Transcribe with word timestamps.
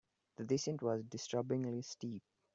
The 0.37 0.45
descent 0.45 0.81
was 0.81 1.03
disturbingly 1.03 1.83
steep. 1.83 2.23